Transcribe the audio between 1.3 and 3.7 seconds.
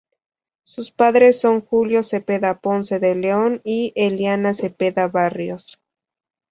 son Julio Zepeda Ponce de León